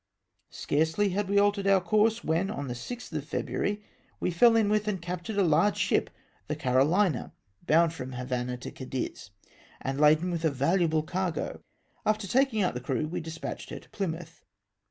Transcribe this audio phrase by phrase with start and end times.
[0.49, 3.83] Scarcely had we altered our coiu se, when, on the 6 th of February,
[4.19, 6.09] we fell in with and captm^ed a large ship,
[6.47, 7.33] the Carolina,
[7.67, 9.29] bound from the Havannah to Cadiz,
[9.79, 11.61] and laden with a valuable cargo.
[12.03, 14.43] After taking out the crew, we despatched her to Plymouth.